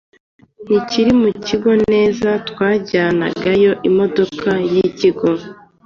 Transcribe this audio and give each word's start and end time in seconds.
ntikiri 0.65 1.11
mu 1.21 1.29
kigo 1.45 1.71
neza 1.91 2.29
twajyagayo 2.49 3.71
n'imodoka 3.81 4.49
y'ikigo 4.73 5.29